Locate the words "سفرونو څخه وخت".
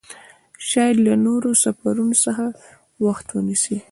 1.63-3.27